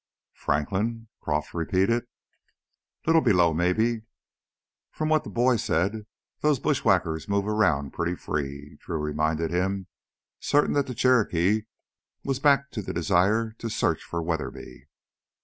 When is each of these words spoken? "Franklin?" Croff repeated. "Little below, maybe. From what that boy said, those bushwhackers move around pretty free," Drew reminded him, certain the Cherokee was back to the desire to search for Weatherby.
"Franklin?" 0.33 1.07
Croff 1.21 1.53
repeated. 1.53 2.07
"Little 3.05 3.21
below, 3.21 3.53
maybe. 3.53 4.01
From 4.89 5.09
what 5.09 5.23
that 5.25 5.29
boy 5.29 5.57
said, 5.57 6.07
those 6.39 6.57
bushwhackers 6.57 7.29
move 7.29 7.45
around 7.47 7.93
pretty 7.93 8.15
free," 8.15 8.79
Drew 8.81 8.97
reminded 8.97 9.51
him, 9.51 9.85
certain 10.39 10.73
the 10.73 10.95
Cherokee 10.95 11.65
was 12.23 12.39
back 12.39 12.71
to 12.71 12.81
the 12.81 12.93
desire 12.93 13.51
to 13.59 13.69
search 13.69 14.01
for 14.01 14.23
Weatherby. 14.23 14.87